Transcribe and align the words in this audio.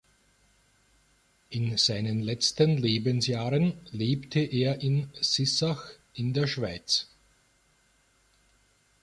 In 1.51 1.77
seinen 1.77 2.21
letzten 2.23 2.75
Lebensjahren 2.77 3.73
lebte 3.91 4.39
er 4.39 4.81
in 4.81 5.11
Sissach 5.21 5.91
in 6.15 6.33
der 6.33 6.47
Schweiz. 6.47 7.05